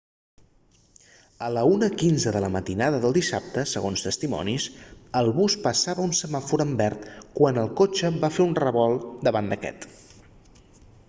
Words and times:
a 1.47 1.49
la 1.57 1.65
1:15 1.73 2.31
de 2.37 2.41
la 2.45 2.49
matinada 2.55 3.01
del 3.03 3.13
dissabte 3.17 3.65
segons 3.73 4.05
testimonis 4.07 4.65
el 5.21 5.31
bus 5.37 5.57
passava 5.67 6.07
un 6.07 6.17
semàfor 6.21 6.65
en 6.67 6.73
verd 6.81 7.07
quan 7.39 7.61
el 7.65 7.71
cotxe 7.83 8.13
va 8.25 8.33
fer 8.39 8.47
un 8.49 8.59
revolt 8.63 9.07
davant 9.29 9.55
d'aquest 9.55 9.89